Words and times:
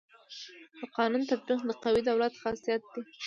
د 0.79 0.81
قانون 0.97 1.21
تطبیق 1.31 1.59
د 1.65 1.71
قوي 1.83 2.01
دولت 2.09 2.33
خاصيت 2.41 2.81
دی. 2.93 3.01